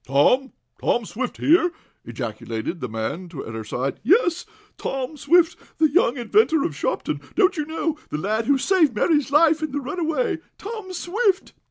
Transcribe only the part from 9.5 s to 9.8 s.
in the